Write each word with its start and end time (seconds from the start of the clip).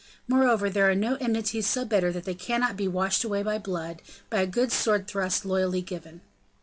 Moreover, 0.27 0.67
there 0.67 0.89
are 0.89 0.95
no 0.95 1.13
enmities 1.21 1.67
so 1.67 1.85
bitter 1.85 2.11
that 2.11 2.23
they 2.23 2.33
cannot 2.33 2.75
be 2.75 2.87
washed 2.87 3.23
away 3.23 3.43
by 3.43 3.59
blood, 3.59 4.01
by 4.31 4.41
a 4.41 4.47
good 4.47 4.71
sword 4.71 5.07
thrust 5.07 5.45
loyally 5.45 5.83
given." 5.83 6.21